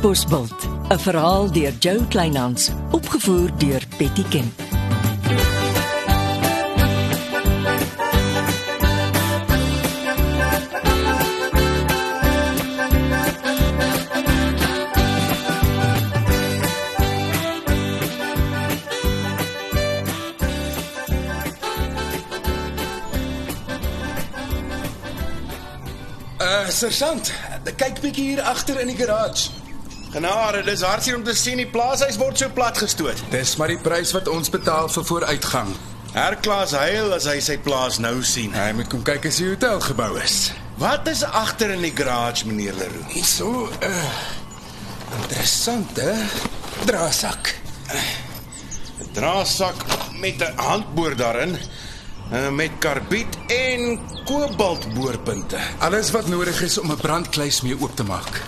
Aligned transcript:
Bosbult, 0.00 0.68
'n 0.88 0.98
verhaal 0.98 1.52
deur 1.52 1.72
Jo 1.78 2.00
Kleinhans, 2.08 2.70
opgevoer 2.90 3.50
deur 3.58 3.82
Betty 3.98 4.24
Kemp. 4.28 4.60
Uh, 26.40 26.68
sergeant, 26.68 27.32
kyk 27.76 28.00
bietjie 28.00 28.30
hier 28.30 28.42
agter 28.42 28.80
in 28.80 28.86
die 28.86 28.96
garage. 28.96 29.59
Genade, 30.10 30.64
dis 30.66 30.80
hartseer 30.82 31.14
om 31.14 31.22
te 31.22 31.36
sien 31.38 31.60
die 31.60 31.68
plaashuis 31.70 32.16
word 32.18 32.40
so 32.40 32.50
plat 32.50 32.78
gestoot. 32.82 33.20
Dis 33.30 33.52
maar 33.60 33.70
die 33.70 33.78
prys 33.78 34.10
wat 34.16 34.26
ons 34.30 34.50
betaal 34.50 34.90
vir 34.90 35.04
vooruitgang. 35.06 35.70
Herklaas 36.10 36.72
huil 36.74 37.14
as 37.14 37.28
hy 37.30 37.36
sy 37.46 37.54
plaas 37.62 38.00
nou 38.02 38.16
sien. 38.26 38.50
Hy 38.50 38.72
moet 38.74 38.90
kom 38.90 39.04
kyk 39.06 39.28
as 39.30 39.38
die 39.38 39.46
hotel 39.52 39.78
gebou 39.84 40.16
is. 40.18 40.50
Wat 40.82 41.06
is 41.06 41.22
agter 41.22 41.76
in 41.76 41.84
die 41.86 41.92
garage, 41.94 42.48
meneer 42.48 42.74
Leroux? 42.74 43.06
Hierso, 43.14 43.68
uh, 43.70 44.02
interessante 45.20 46.10
draasak. 46.90 47.54
'n 47.94 49.14
Draasak 49.14 49.84
met 50.18 50.42
'n 50.42 50.58
handboor 50.58 51.14
daarin, 51.16 51.54
uh, 52.32 52.48
met 52.50 52.70
karbiet 52.78 53.38
en 53.46 54.00
kobaltboorpunte. 54.26 55.58
Alles 55.78 56.10
wat 56.10 56.26
nodig 56.26 56.62
is 56.62 56.78
om 56.78 56.90
'n 56.90 56.96
brandkluis 56.96 57.62
mee 57.62 57.78
oop 57.78 57.94
te 57.96 58.02
maak. 58.02 58.42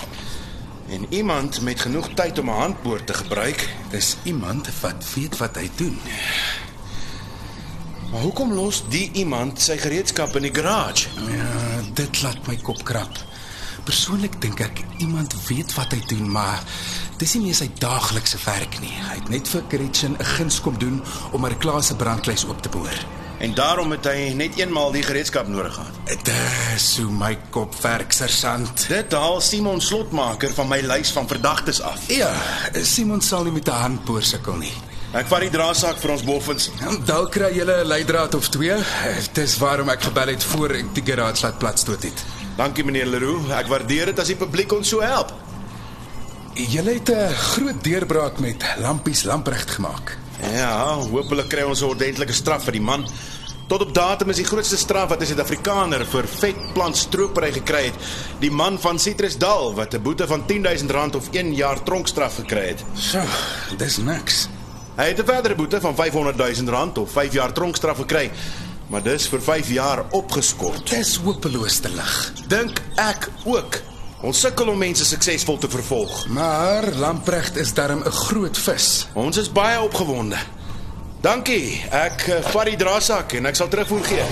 En 0.92 1.06
iemand 1.08 1.60
met 1.60 1.80
genoeg 1.80 2.08
tyd 2.14 2.38
om 2.38 2.48
'n 2.48 2.60
handboor 2.60 3.04
te 3.04 3.14
gebruik. 3.14 3.68
Dis 3.90 4.16
iemand 4.22 4.68
wat 4.80 5.04
weet 5.14 5.36
wat 5.36 5.54
hy 5.56 5.70
doen. 5.74 6.00
Maar 8.10 8.20
hoekom 8.20 8.52
los 8.52 8.84
die 8.88 9.10
iemand 9.12 9.60
sy 9.60 9.76
gereedskap 9.76 10.36
in 10.36 10.42
die 10.42 10.54
garage? 10.54 11.08
Ja, 11.14 11.80
dit 11.94 12.22
laat 12.22 12.46
my 12.46 12.56
kop 12.56 12.84
krap. 12.84 13.24
Persoonlik 13.84 14.40
dink 14.40 14.60
ek 14.60 14.84
iemand 14.96 15.46
weet 15.46 15.74
wat 15.74 15.92
hy 15.92 16.02
doen, 16.06 16.30
maar 16.30 16.62
dis 17.16 17.34
nie 17.34 17.42
meer 17.42 17.54
sy 17.54 17.70
daaglikse 17.78 18.38
werk 18.44 18.80
nie. 18.80 18.92
Hy 19.08 19.14
het 19.14 19.28
net 19.28 19.48
vir 19.48 19.62
Gretchen 19.68 20.16
'n 20.18 20.24
guns 20.24 20.60
kom 20.60 20.78
doen 20.78 21.02
om 21.32 21.42
haar 21.42 21.56
klas 21.56 21.86
se 21.86 21.96
brandkluis 21.96 22.44
oop 22.44 22.62
te 22.62 22.68
boor. 22.68 23.21
En 23.42 23.54
daarom 23.54 23.90
het 23.90 24.04
hy 24.06 24.28
net 24.38 24.54
eenmaal 24.54 24.92
die 24.94 25.02
gereedskap 25.02 25.48
nodig 25.50 25.74
gehad. 25.74 26.20
Dis 26.28 26.84
hoe 27.02 27.10
my 27.10 27.32
kop 27.50 27.74
werk, 27.82 28.14
sergeant. 28.14 28.84
Dit 28.86 29.16
haal 29.18 29.40
Simon 29.42 29.82
Slotmaker 29.82 30.52
van 30.54 30.68
my 30.70 30.78
lys 30.86 31.10
van 31.10 31.26
verdagtes 31.26 31.80
af. 31.82 32.04
Ja, 32.06 32.30
Simon 32.86 33.20
sal 33.20 33.42
nie 33.48 33.52
met 33.52 33.66
'n 33.66 33.82
handboor 33.82 34.22
sukkel 34.22 34.62
nie. 34.62 34.72
Ek 35.12 35.26
vat 35.26 35.40
die 35.40 35.50
draasak 35.50 35.98
vir 35.98 36.10
ons 36.10 36.22
boffins. 36.22 36.70
En 36.86 37.02
dalk 37.04 37.32
kry 37.32 37.50
jy 37.50 37.64
'n 37.64 37.86
leidraad 37.86 38.34
of 38.34 38.48
twee. 38.48 38.78
Dis 39.32 39.58
waarom 39.58 39.88
ek 39.88 40.02
gebel 40.02 40.26
het 40.26 40.44
voor 40.44 40.70
ek 40.70 40.94
die 40.94 41.04
garage 41.04 41.42
laat 41.42 41.58
platstoot 41.58 42.02
het. 42.02 42.24
Dankie 42.56 42.84
meneer 42.84 43.06
Leroux. 43.06 43.50
Ek 43.50 43.66
waardeer 43.66 44.06
dit 44.06 44.18
as 44.18 44.26
die 44.26 44.36
publiek 44.36 44.72
ons 44.72 44.88
so 44.88 45.00
help. 45.00 45.32
Jy 46.54 46.84
het 46.84 47.10
'n 47.10 47.34
groot 47.34 47.84
deurbraak 47.84 48.38
met 48.38 48.64
lampies 48.78 49.22
lampregt 49.22 49.70
gemaak. 49.70 50.21
Ja, 50.50 50.98
hopelik 51.10 51.48
kry 51.48 51.62
ons 51.62 51.80
'n 51.82 51.88
ordentlike 51.94 52.32
straf 52.32 52.64
vir 52.64 52.72
die 52.72 52.80
man. 52.80 53.06
Tot 53.68 53.80
op 53.80 53.94
datum 53.94 54.28
is 54.28 54.36
die 54.36 54.44
grootste 54.44 54.76
straf 54.76 55.08
wat 55.08 55.20
'n 55.22 55.26
Suid-Afrikaner 55.26 56.04
vir 56.04 56.26
vetplant 56.26 56.96
stropery 56.96 57.52
gekry 57.52 57.84
het, 57.84 57.94
die 58.40 58.50
man 58.50 58.78
van 58.78 58.98
Citrusdal 58.98 59.74
wat 59.74 59.94
'n 59.94 60.02
boete 60.02 60.26
van 60.26 60.44
R10000 60.46 61.14
of 61.14 61.28
1 61.32 61.54
jaar 61.54 61.82
tronkstraf 61.82 62.34
gekry 62.34 62.66
het. 62.68 62.84
So, 62.94 63.20
dis 63.76 63.96
niks. 63.96 64.48
Hy 64.96 65.04
het 65.04 65.18
'n 65.18 65.24
verdere 65.24 65.54
boete 65.54 65.80
van 65.80 65.94
R500000 65.94 66.98
of 66.98 67.10
5 67.10 67.32
jaar 67.32 67.52
tronkstraf 67.52 67.96
gekry, 67.96 68.30
maar 68.88 69.02
dis 69.02 69.28
vir 69.28 69.42
5 69.42 69.68
jaar 69.68 70.04
opgeskort. 70.10 70.90
Dis 70.90 71.16
hopeloos 71.16 71.78
te 71.80 71.88
lig. 71.88 72.32
Dink 72.48 72.82
ek 72.96 73.30
ook. 73.44 73.91
Ons 74.22 74.38
sukkel 74.40 74.68
om 74.70 74.78
mense 74.78 75.02
suksesvol 75.04 75.58
te 75.58 75.68
vervolg. 75.70 76.26
Maar 76.30 76.92
lampregt 76.94 77.56
is 77.58 77.74
darm 77.74 78.02
'n 78.06 78.10
groot 78.10 78.58
vis. 78.58 79.06
Ons 79.12 79.36
is 79.36 79.52
baie 79.52 79.80
opgewonde. 79.80 80.38
Dankie. 81.20 81.82
Ek 81.90 82.26
uh, 82.28 82.38
vat 82.54 82.64
die 82.64 82.76
draasak 82.76 83.32
en 83.32 83.46
ek 83.46 83.56
sal 83.56 83.68
terugvoer 83.68 84.04
gee. 84.04 84.24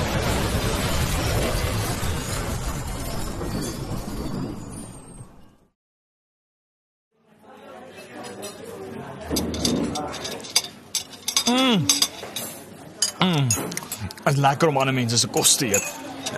Dit 14.31 14.35
is 14.35 14.37
lekker 14.37 14.69
om 14.69 14.77
ander 14.77 14.95
mense 14.95 15.19
se 15.19 15.27
kos 15.27 15.57
te 15.57 15.67
eet. 15.67 15.87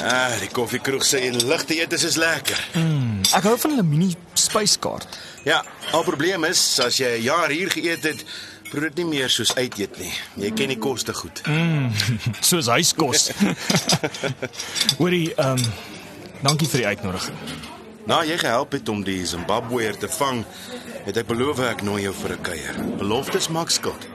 Ah, 0.00 0.32
die 0.40 0.48
koffiekroeg 0.48 1.04
sê 1.04 1.28
ligte 1.30 1.76
eet 1.76 1.92
is 1.92 2.16
lekker. 2.16 2.60
Ek 3.32 3.46
hou 3.48 3.54
van 3.58 3.70
hulle 3.74 3.84
mini 3.86 4.10
spyskaart. 4.36 5.18
Ja, 5.48 5.62
al 5.96 6.04
probleem 6.04 6.44
is 6.44 6.60
as 6.84 6.98
jy 7.00 7.18
'n 7.18 7.22
jaar 7.22 7.50
hier 7.50 7.70
geëet 7.70 8.04
het, 8.04 8.24
proe 8.70 8.82
dit 8.88 8.96
nie 8.96 9.04
meer 9.04 9.30
soos 9.30 9.54
uit 9.54 9.78
eet 9.78 9.98
nie. 9.98 10.12
Jy 10.36 10.50
ken 10.52 10.68
die 10.68 10.78
koste 10.78 11.14
goed. 11.14 11.42
Soos 12.50 12.66
huiskos. 12.66 13.30
Hoorie, 15.00 15.34
ehm 15.36 15.58
um, 15.58 15.72
dankie 16.42 16.68
vir 16.68 16.78
die 16.84 16.86
uitnodiging. 16.86 17.36
Na 18.06 18.22
jy 18.24 18.38
gehelp 18.38 18.72
het 18.72 18.88
om 18.88 19.02
die 19.04 19.26
Zimbabweër 19.26 19.96
te 19.96 20.08
vang, 20.08 20.44
het 21.04 21.16
ek 21.16 21.26
beloof 21.26 21.58
ek 21.58 21.82
nooi 21.82 22.02
jou 22.02 22.14
vir 22.14 22.32
'n 22.36 22.42
kuier. 22.42 22.74
Beloftes 22.98 23.48
maak 23.48 23.70
skuld. 23.70 24.08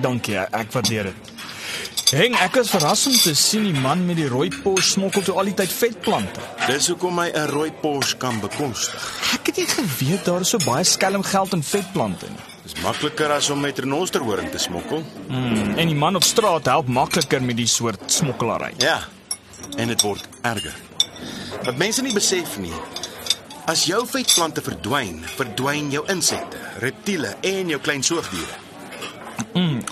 Dankie, 0.00 0.36
ek, 0.38 0.48
ek 0.52 0.72
waardeer 0.72 1.04
dit. 1.04 1.33
Heng, 2.12 2.34
ek 2.36 2.58
is 2.60 2.68
verras 2.68 3.06
om 3.08 3.14
te 3.16 3.32
sien 3.38 3.64
die 3.64 3.80
man 3.80 4.02
met 4.04 4.18
die 4.20 4.26
rooi 4.28 4.50
pos 4.52 4.90
smokkel 4.92 5.22
toe 5.24 5.34
al 5.40 5.48
die 5.48 5.54
tyd 5.56 5.72
vetplante. 5.72 6.42
Dis 6.66 6.90
hoekom 6.92 7.18
hy 7.18 7.30
'n 7.32 7.48
rooi 7.48 7.70
pos 7.80 8.12
kan 8.20 8.40
bekostig. 8.40 9.04
Ek 9.32 9.46
het 9.46 9.56
nie 9.56 9.66
geweet 9.66 10.24
daar 10.24 10.40
is 10.40 10.50
so 10.50 10.58
baie 10.58 10.84
skelm 10.84 11.22
geld 11.22 11.52
in 11.52 11.62
vetplante 11.62 12.26
nie. 12.28 12.44
Dis 12.62 12.74
makliker 12.82 13.30
as 13.32 13.50
om 13.50 13.60
met 13.60 13.78
renosterhoring 13.78 14.50
te 14.50 14.58
smokkel. 14.58 15.02
Mm, 15.28 15.78
en 15.78 15.86
die 15.86 15.96
man 15.96 16.16
op 16.16 16.22
straat 16.22 16.66
help 16.66 16.88
makliker 16.88 17.42
met 17.42 17.56
die 17.56 17.66
soort 17.66 18.12
smokkelary. 18.12 18.74
Ja. 18.76 19.00
En 19.76 19.88
dit 19.88 20.00
word 20.00 20.28
erger. 20.42 20.74
Wat 21.64 21.76
mense 21.76 22.02
nie 22.02 22.12
besef 22.12 22.58
nie, 22.58 22.72
as 23.66 23.84
jou 23.84 24.06
vetplante 24.06 24.62
verdwyn, 24.62 25.24
verdwyn 25.36 25.90
jou 25.90 26.04
insekte, 26.06 26.56
reptiele 26.78 27.36
en 27.40 27.68
jou 27.68 27.80
klein 27.80 28.02
soogdiere. 28.02 28.63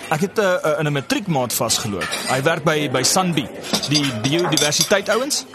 Ek 0.09 0.21
het 0.27 0.39
uh, 0.39 0.45
uh, 0.45 0.79
in 0.79 0.85
'n 0.85 0.91
matriekmaat 0.91 1.53
vasgeloop. 1.53 2.07
Hy 2.29 2.41
werk 2.43 2.63
by 2.63 2.89
by 2.91 3.03
Sunbee, 3.03 3.47
die 3.89 4.05
biodiversiteit 4.21 5.09
ouens. 5.09 5.45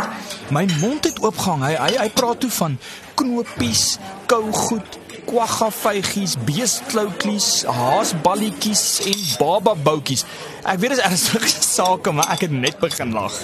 My 0.50 0.64
mond 0.80 1.04
het 1.04 1.20
oopgehang. 1.20 1.64
Hy 1.64 1.74
hy, 1.76 1.92
hy 1.98 2.08
praat 2.10 2.40
toe 2.40 2.50
van 2.50 2.78
knopies, 3.14 3.98
kougoed, 4.26 4.98
kwaggavygies, 5.28 6.36
beestkloutjies, 6.48 7.64
haasballetjies 7.64 8.84
en 9.12 9.24
bababoutjies. 9.38 10.24
Ek 10.64 10.80
weet 10.80 10.96
dit 10.96 10.98
is 10.98 11.04
ernstige 11.04 11.52
sake, 11.76 12.12
maar 12.12 12.32
ek 12.32 12.46
het 12.48 12.54
net 12.54 12.78
begin 12.80 13.12
lag. 13.12 13.34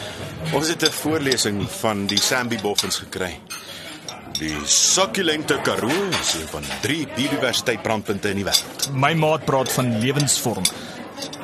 Ons 0.52 0.68
het 0.68 0.82
'n 0.82 0.92
voorlesing 0.92 1.70
van 1.80 2.06
die 2.06 2.20
Sambi 2.20 2.58
boffins 2.60 2.96
gekry. 2.96 3.38
Die 4.34 4.56
succulente 4.66 5.60
karoo 5.62 6.08
is 6.20 6.32
een 6.34 6.48
van 6.50 6.64
drie 6.82 7.04
biodiversiteit 7.14 7.82
brandpunte 7.82 8.32
in 8.34 8.40
die 8.40 8.46
wêreld. 8.46 8.88
My 8.90 9.12
maat 9.14 9.44
praat 9.46 9.70
van 9.72 9.92
lewensvorme. 10.02 10.66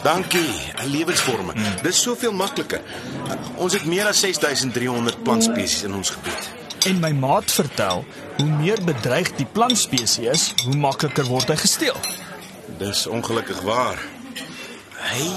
Dankie, 0.02 0.50
'n 0.82 0.88
lewensvorme. 0.90 1.52
Mm. 1.54 1.82
Dis 1.82 2.02
soveel 2.02 2.32
makliker. 2.32 2.80
Ons 3.56 3.72
het 3.72 3.84
meer 3.84 4.06
as 4.06 4.20
6300 4.20 5.22
plantspesies 5.22 5.82
in 5.82 5.94
ons 5.94 6.10
gebied. 6.10 6.50
En 6.86 6.98
my 7.00 7.12
maat 7.12 7.50
vertel, 7.50 8.04
hoe 8.36 8.46
meer 8.46 8.84
bedreig 8.84 9.30
die 9.36 9.46
plantspesies 9.52 10.18
is, 10.18 10.54
hoe 10.64 10.76
makliker 10.76 11.24
word 11.24 11.48
hy 11.48 11.56
gesteel. 11.56 11.96
Dis 12.78 13.06
ongelukkig 13.06 13.60
waar. 13.60 13.98
Hey, 14.94 15.30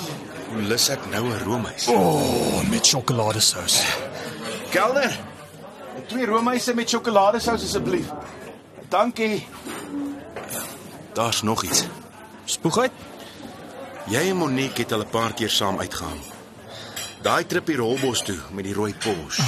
hoe 0.49 0.61
lus 0.61 0.89
ek 0.89 1.05
nou 1.11 1.25
'n 1.29 1.43
roomys? 1.43 1.87
O, 1.87 1.93
oh, 1.93 2.69
met 2.69 2.85
sjokoladesous. 2.85 3.83
Kelder. 4.69 5.32
Twee 6.07 6.25
roomhuise 6.25 6.73
met 6.73 6.89
sjokoladesous 6.89 7.63
asseblief. 7.63 8.09
Dankie. 8.89 9.47
Daar's 11.13 11.41
nog 11.41 11.63
iets. 11.63 11.85
Spoeg 12.45 12.77
uit. 12.77 12.91
Jy 14.11 14.29
en 14.29 14.37
Monique 14.37 14.83
het 14.83 14.91
al 14.91 14.99
'n 15.05 15.09
paar 15.09 15.33
keer 15.33 15.49
saam 15.49 15.79
uitgegaan. 15.79 16.19
Daai 17.21 17.45
trip 17.45 17.67
hier 17.67 17.77
Rolbos 17.77 18.21
toe 18.21 18.37
met 18.51 18.63
die 18.63 18.73
rooi 18.73 18.93
pos. 18.93 19.39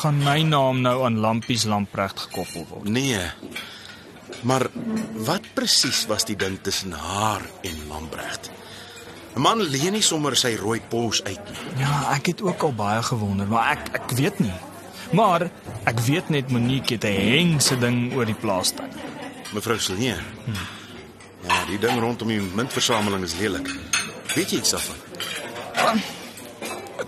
Gaan 0.00 0.22
my 0.22 0.42
naam 0.42 0.80
nou 0.80 1.04
aan 1.04 1.18
Lampies 1.18 1.64
Lamprecht 1.64 2.20
gekoppel 2.20 2.66
word. 2.68 2.88
Nee. 2.88 3.30
Maar 4.42 4.66
wat 5.14 5.42
presies 5.54 6.06
was 6.06 6.24
die 6.24 6.36
ding 6.36 6.58
tussen 6.62 6.92
haar 6.92 7.42
en 7.60 7.86
Lambrecht? 7.88 8.50
'n 9.34 9.40
Man 9.40 9.62
leen 9.62 9.92
nie 9.92 10.02
sommer 10.02 10.36
sy 10.36 10.56
rooi 10.56 10.80
pos 10.88 11.22
uit 11.24 11.44
nie. 11.50 11.82
Ja, 11.84 12.14
ek 12.14 12.26
het 12.26 12.42
ook 12.42 12.62
al 12.62 12.72
baie 12.74 13.02
gewonder, 13.02 13.46
maar 13.46 13.70
ek 13.70 13.88
ek 13.92 14.10
weet 14.10 14.38
nie. 14.38 14.52
Maar 15.10 15.48
ek 15.90 16.00
weet 16.06 16.28
net 16.28 16.50
Monique 16.50 16.94
het 16.94 17.04
'n 17.04 17.20
hengse 17.30 17.78
ding 17.78 18.14
oor 18.14 18.24
die 18.24 18.34
plaastuin. 18.34 18.90
Mevrou 19.52 19.78
Silje. 19.78 20.14
Hmm. 20.44 20.54
Ja, 21.48 21.64
die 21.66 21.78
ding 21.78 22.00
rondom 22.00 22.28
die 22.28 22.40
muntversameling 22.40 23.22
is 23.24 23.34
lelik. 23.40 23.68
Weet 24.34 24.50
jy 24.50 24.58
iets 24.58 24.70
daarvan? 24.70 24.96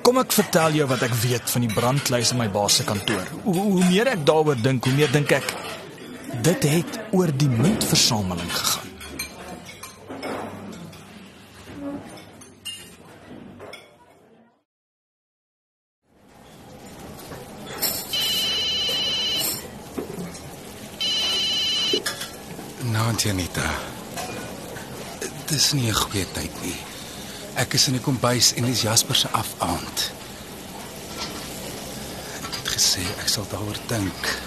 Kom 0.03 0.19
ek 0.19 0.33
vertel 0.33 0.73
jou 0.73 0.87
wat 0.89 1.03
ek 1.03 1.15
weet 1.23 1.51
van 1.51 1.61
die 1.61 1.75
brandkluis 1.75 2.33
in 2.33 2.41
my 2.41 2.49
baas 2.51 2.75
se 2.81 2.85
kantoor. 2.85 3.27
Hoe, 3.43 3.55
hoe 3.55 3.85
meer 3.85 4.07
ek 4.07 4.27
daaroor 4.27 4.57
dink, 4.63 4.85
hoe 4.85 4.95
meer 4.95 5.13
dink 5.13 5.31
ek 5.31 5.55
dit 6.43 6.63
het 6.63 6.99
oor 7.13 7.31
die 7.37 7.49
muntversameling 7.49 8.51
gegaan. 8.53 8.82
Nou, 22.93 23.15
Janita. 23.17 23.71
Dis 25.49 25.73
nie 25.73 25.89
'n 25.89 25.95
goeie 25.95 26.27
tyd 26.33 26.63
nie. 26.63 26.77
Ek 27.55 27.73
is 27.73 27.87
in 27.87 27.93
die 27.93 28.03
kombuis 28.03 28.53
en 28.55 28.65
dis 28.65 28.83
Jasper 28.83 29.15
se 29.15 29.29
afaand. 29.31 30.13
Ek 32.43 32.55
het 32.57 32.69
gesê 32.69 33.01
ek 33.23 33.29
sal 33.29 33.47
daaroor 33.51 33.79
dink. 33.87 34.41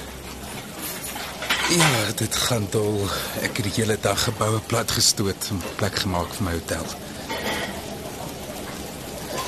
Ja, 1.70 2.12
dit 2.16 2.36
gaan 2.36 2.68
dol. 2.70 3.10
Ek 3.42 3.58
het 3.58 3.66
die 3.66 3.82
hele 3.82 3.98
dag 4.02 4.24
geboue 4.24 4.60
plat 4.60 4.92
gestoot 4.92 5.50
en 5.50 5.62
plek 5.76 5.96
gemaak 6.00 6.34
vir 6.34 6.44
my 6.44 6.52
hotel. 6.52 6.86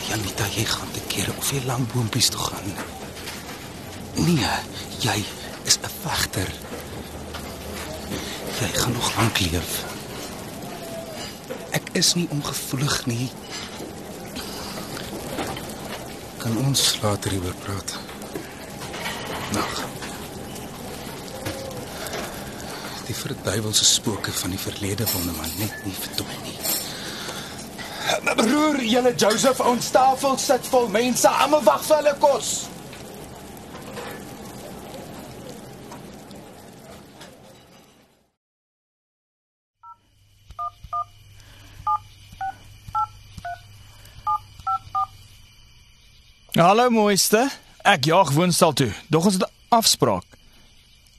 Janita, 0.10 0.46
jy 0.56 0.66
gaan 0.66 0.92
te 0.92 1.02
kere 1.08 1.34
of 1.38 1.52
jy 1.52 1.62
lang 1.66 1.88
boontjies 1.94 2.30
toe 2.30 2.42
gaan. 2.42 2.74
Nee, 4.14 4.58
jy 5.00 5.26
is 5.64 5.78
'n 5.78 5.94
vegter. 6.02 6.50
Jy 8.58 8.68
gaan 8.74 8.92
nog 8.92 9.16
lank 9.16 9.40
leef. 9.40 9.84
Ek 11.70 11.90
is 11.92 12.14
nie 12.14 12.28
ongevoelig 12.30 13.06
nie. 13.06 13.30
Kan 16.38 16.58
ons 16.58 17.00
later 17.02 17.32
hieroor 17.32 17.54
praat? 17.62 17.94
Nag. 19.54 19.84
Die 23.06 23.16
verduiwelse 23.16 23.86
spooke 23.86 24.34
van 24.34 24.50
die 24.50 24.60
verlede 24.60 25.06
wil 25.12 25.22
nou 25.28 25.36
maar 25.38 25.54
net 25.58 25.86
nie 25.86 25.96
verdwyn 26.00 26.42
nie. 26.44 26.58
Broer, 28.38 28.82
julle 28.84 29.14
Joseph, 29.16 29.60
ons 29.60 29.92
tafel 29.92 30.38
sit 30.38 30.68
vol 30.74 30.90
mense, 30.90 31.30
almal 31.30 31.64
wag 31.64 31.86
vir 31.86 32.02
hulle 32.02 32.16
kos. 32.22 32.67
Hallo 46.58 46.90
mooiste. 46.90 47.44
Ek 47.86 48.08
jaag 48.10 48.32
woonstel 48.34 48.72
toe. 48.74 48.88
Dog 49.14 49.28
ons 49.30 49.36
het 49.38 49.44
'n 49.46 49.54
afspraak. 49.70 50.26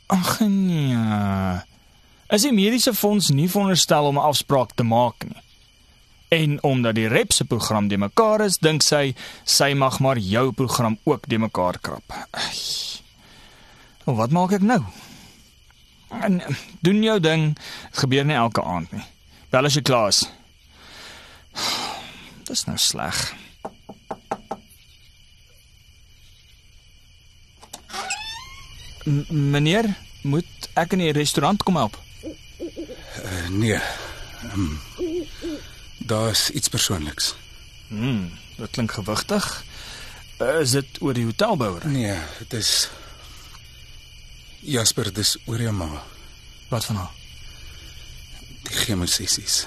Ag 0.06 0.40
nee. 0.40 1.62
Is 2.28 2.42
die 2.42 2.52
mediese 2.52 2.94
fonds 2.94 3.28
nie 3.28 3.50
veronderstel 3.50 4.04
om 4.04 4.18
'n 4.18 4.28
afspraak 4.30 4.70
te 4.74 4.82
maak 4.82 5.24
nie? 5.24 5.42
En 6.28 6.62
omdat 6.62 6.94
die 6.94 7.06
rep 7.06 7.32
se 7.32 7.44
program 7.44 7.88
de 7.88 7.98
mekaar 7.98 8.40
is, 8.40 8.58
dink 8.58 8.82
sy 8.82 9.14
sy 9.44 9.72
mag 9.72 9.98
maar 10.00 10.18
jou 10.18 10.52
program 10.52 10.98
ook 11.04 11.28
de 11.28 11.38
mekaar 11.38 11.78
krap. 11.78 12.12
Ai. 12.30 12.58
Nou, 14.04 14.16
wat 14.16 14.30
maak 14.30 14.52
ek 14.52 14.62
nou? 14.62 14.82
En 16.20 16.42
doen 16.80 17.02
jou 17.02 17.20
ding. 17.20 17.54
Dit 17.90 17.98
gebeur 17.98 18.24
nie 18.24 18.36
elke 18.36 18.62
aand 18.62 18.92
nie. 18.92 19.04
Bel 19.50 19.64
as 19.64 19.74
jy 19.74 19.82
klaar 19.82 20.08
is. 20.08 20.28
Dis 22.44 22.64
nou 22.64 22.76
sleg. 22.76 23.34
M 29.08 29.24
meneer, 29.50 29.88
moet 30.22 30.68
ek 30.76 30.92
in 30.92 31.00
die 31.06 31.14
restaurant 31.16 31.62
kom 31.64 31.78
help? 31.80 31.96
Uh, 32.20 33.48
nee. 33.48 33.78
Um, 34.52 34.80
Daar's 35.98 36.50
iets 36.50 36.68
persoonliks. 36.68 37.34
Hm, 37.88 38.28
dit 38.56 38.70
klink 38.70 38.92
gewigtig. 38.92 39.46
Uh, 40.38 40.60
is 40.60 40.76
dit 40.76 41.00
oor 41.00 41.16
die 41.16 41.24
hotelbouer? 41.24 41.86
Nee, 41.88 42.18
dit 42.38 42.58
is 42.60 42.90
Jasper, 44.60 45.08
dis 45.14 45.36
oor 45.46 45.62
jou 45.62 45.72
ma. 45.72 45.88
Wat 46.68 46.84
van 46.84 47.00
haar? 47.00 47.14
Die 48.68 48.76
chemosessies. 48.84 49.64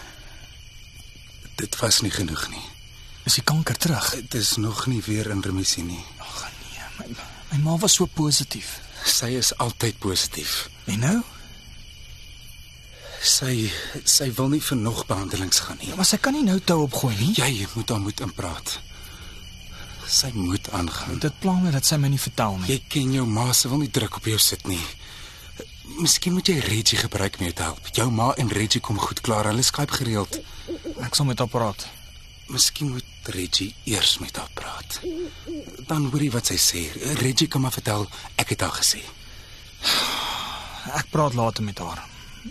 Dit 1.57 1.79
was 1.81 2.01
nie 2.05 2.13
genoeg 2.13 2.45
nie. 2.53 2.63
Is 3.25 3.39
die 3.39 3.45
kanker 3.45 3.77
terug? 3.77 4.13
Dit 4.15 4.38
is 4.38 4.55
nog 4.61 4.85
nie 4.88 5.01
weer 5.05 5.29
in 5.33 5.41
remissie 5.41 5.83
nie. 5.83 6.03
Ag 6.21 6.45
nee, 6.61 6.88
my, 6.99 7.09
my 7.51 7.63
ma 7.65 7.77
was 7.81 7.97
so 7.97 8.05
positief. 8.05 8.79
Sy 9.06 9.36
is 9.38 9.51
altyd 9.57 9.98
positief. 10.00 10.69
En 10.86 11.00
nou? 11.00 11.18
Sy 13.21 13.69
sy 14.09 14.31
wil 14.38 14.50
nie 14.53 14.62
vir 14.65 14.77
nog 14.77 15.03
behandelings 15.09 15.62
gaan 15.65 15.77
nie. 15.81 15.92
Ja, 15.92 15.98
maar 16.00 16.09
sy 16.09 16.18
kan 16.18 16.33
nie 16.33 16.45
nou 16.45 16.57
tou 16.59 16.81
opgooi 16.88 17.13
nie. 17.19 17.33
Jy 17.38 17.68
moet 17.75 17.88
daar 17.88 18.01
moet 18.01 18.24
inpraat. 18.25 18.80
Sy 20.12 20.31
moet 20.36 20.71
aangaan. 20.75 21.21
Dit 21.24 21.38
pla 21.39 21.53
my 21.62 21.71
dat 21.71 21.88
sy 21.88 22.00
my 22.01 22.09
nie 22.12 22.21
vertel 22.21 22.57
nie. 22.59 22.74
Jy 22.74 22.80
ken 22.92 23.13
jou 23.19 23.27
ma, 23.30 23.51
sy 23.56 23.69
wil 23.71 23.83
nie 23.83 23.92
druk 23.94 24.18
op 24.19 24.27
jou 24.27 24.39
sit 24.42 24.65
nie. 24.68 24.81
Miskien 26.01 26.33
moet 26.33 26.48
jy 26.48 26.57
Reggie 26.63 26.98
gebruik 27.00 27.38
om 27.38 27.45
jou 27.45 27.53
te 27.56 27.68
help. 27.68 27.88
Jou 27.95 28.09
ma 28.12 28.31
en 28.42 28.51
Reggie 28.51 28.81
kom 28.81 29.00
goed 29.00 29.21
klaar. 29.21 29.51
Hulle 29.51 29.63
Skype 29.65 30.01
gereeld. 30.01 30.39
Ek 31.06 31.15
sal 31.18 31.30
met 31.30 31.39
haar 31.39 31.51
praat. 31.51 31.88
Miskien 32.51 32.92
moet 32.95 33.11
Reggie 33.25 33.75
eers 33.83 34.18
met 34.19 34.35
haar 34.35 34.50
praat. 34.53 35.00
Dan 35.88 36.09
hoor 36.09 36.21
jy 36.23 36.31
wat 36.31 36.45
sy 36.45 36.57
sê. 36.57 36.81
Reggie 37.21 37.47
kan 37.47 37.62
maar 37.62 37.75
vertel 37.75 38.07
ek 38.35 38.50
het 38.56 38.62
haar 38.62 38.77
gesê. 38.81 39.01
Ek 40.97 41.09
praat 41.13 41.33
later 41.38 41.63
met 41.63 41.79
haar. 41.79 42.01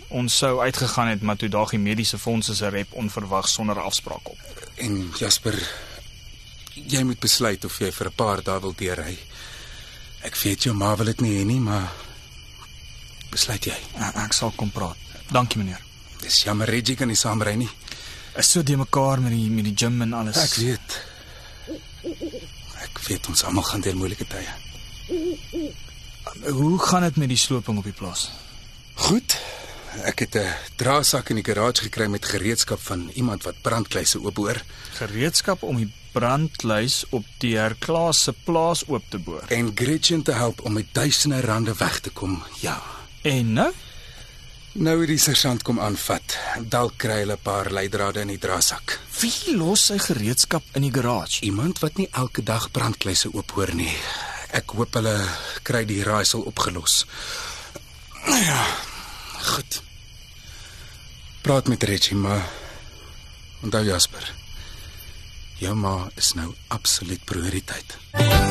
Ons 0.07 0.37
sou 0.37 0.59
uitgegaan 0.61 1.07
het, 1.11 1.21
maar 1.21 1.35
toe 1.35 1.49
daag 1.51 1.73
die 1.75 1.79
mediese 1.79 2.17
fondse 2.17 2.55
se 2.55 2.69
rep 2.71 2.93
onverwags 2.93 3.53
sonder 3.53 3.79
afspraak 3.79 4.29
op. 4.31 4.39
En 4.79 5.11
Jasper, 5.19 5.57
jy 6.73 7.03
moet 7.03 7.19
besluit 7.19 7.65
of 7.65 7.79
jy 7.79 7.91
vir 7.91 8.07
'n 8.07 8.15
paar 8.15 8.43
dae 8.43 8.59
wil 8.59 8.73
deurry. 8.73 9.17
Ek 10.23 10.35
weet 10.35 10.63
jou 10.63 10.75
ma 10.75 10.95
wil 10.95 11.05
dit 11.05 11.21
nie 11.21 11.39
hê 11.39 11.45
nie, 11.45 11.59
maar 11.59 11.91
besluit 13.31 13.65
jy. 13.65 13.77
Ek, 13.97 14.15
ek 14.15 14.33
sal 14.33 14.51
kom 14.55 14.71
praat. 14.71 14.97
Dankie 15.31 15.57
meneer. 15.57 15.81
Dis 16.21 16.43
jammer 16.43 16.67
Reggie 16.67 16.95
kan 16.95 17.07
nie 17.07 17.15
saamry 17.15 17.55
nie. 17.55 17.69
Is 18.37 18.51
so 18.51 18.63
de 18.63 18.77
mekaar 18.77 19.21
met 19.21 19.31
die 19.31 19.49
met 19.51 19.63
die 19.67 19.73
gym 19.75 20.01
en 20.01 20.13
alles. 20.13 20.37
Ek 20.37 20.53
weet. 20.63 20.97
Ek 22.81 22.99
weet 23.07 23.27
ons 23.27 23.43
almal 23.43 23.63
gaan 23.63 23.81
deur 23.81 23.95
moeilike 23.95 24.25
tye. 24.27 24.47
Hoe 26.51 26.79
gaan 26.79 27.01
dit 27.01 27.15
met 27.15 27.29
die 27.29 27.37
sloping 27.37 27.77
op 27.77 27.83
die 27.83 27.93
plaas? 27.97 28.29
Goed. 28.95 29.37
Ek 30.07 30.19
het 30.23 30.35
'n 30.35 30.53
draaisak 30.79 31.29
in 31.29 31.35
die 31.35 31.43
garage 31.43 31.83
gekry 31.83 32.07
met 32.07 32.25
gereedskap 32.25 32.79
van 32.79 33.09
iemand 33.13 33.43
wat 33.43 33.61
brandkluise 33.61 34.21
oopboor 34.23 34.61
Gereedskap 34.95 35.63
om 35.63 35.75
die 35.75 35.91
brandluis 36.13 37.03
op 37.09 37.25
die 37.37 37.57
Herklaas 37.57 38.23
se 38.23 38.33
plaas 38.45 38.83
oop 38.87 39.03
te 39.09 39.17
boor. 39.19 39.43
en 39.49 39.71
Gretchen 39.75 40.21
te 40.23 40.31
help 40.31 40.61
om 40.61 40.73
met 40.73 40.85
duisende 40.93 41.41
rande 41.41 41.73
weg 41.77 41.99
te 41.99 42.09
kom. 42.09 42.43
Ja. 42.61 42.81
En 43.21 43.53
nou? 43.53 43.71
Nou 44.71 44.93
het 45.01 45.09
die 45.11 45.19
sergeant 45.19 45.65
kom 45.67 45.81
aanvat. 45.83 46.37
Dalk 46.71 46.93
kry 47.03 47.17
hulle 47.23 47.35
'n 47.35 47.43
paar 47.43 47.71
leidrade 47.71 48.21
in 48.21 48.27
die 48.27 48.39
draaisak. 48.39 48.99
Wie 49.19 49.55
los 49.57 49.85
sy 49.85 49.97
gereedskap 49.97 50.63
in 50.73 50.81
die 50.81 50.93
garage? 50.93 51.41
Iemand 51.41 51.79
wat 51.79 51.97
nie 51.97 52.07
elke 52.11 52.43
dag 52.43 52.71
brandkluise 52.71 53.33
oophoor 53.33 53.73
nie. 53.75 53.97
Ek 54.51 54.69
hoop 54.69 54.93
hulle 54.93 55.27
kry 55.63 55.85
die 55.85 56.03
raaisel 56.03 56.41
opgelos. 56.41 57.05
Nou 58.25 58.43
ja, 58.43 58.65
goed. 59.41 59.81
Praat 61.41 61.67
met 61.67 61.83
Reggie, 61.83 62.15
maar 62.17 62.49
onthou 63.61 63.83
Jasper. 63.83 64.33
Jou 65.57 65.75
ma 65.75 66.09
is 66.15 66.33
nou 66.33 66.55
absoluut 66.67 67.25
prioriteit. 67.25 67.97
Dit 68.11 68.50